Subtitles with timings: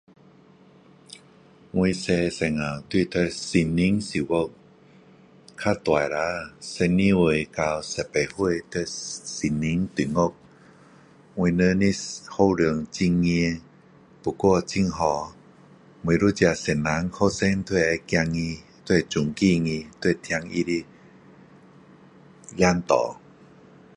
[1.77, 4.49] 我小时候就是读圣心小学
[5.55, 5.89] 较大
[6.59, 10.33] 时我到18岁就在圣心中学
[11.35, 12.27] 我们的校
[12.57, 13.61] 长很严
[14.23, 15.35] 不过很好
[16.01, 18.25] 每一个先生学生都会怕他
[18.83, 20.85] 都会尊敬他都会听他的
[22.57, 23.21] 教导